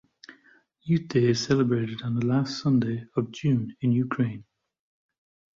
Youth 0.81 1.09
Day 1.09 1.25
is 1.27 1.43
celebrated 1.45 2.01
on 2.01 2.15
the 2.15 2.25
last 2.25 2.57
Sunday 2.59 3.05
of 3.15 3.29
June 3.29 3.75
in 3.81 3.91
Ukraine. 3.91 4.45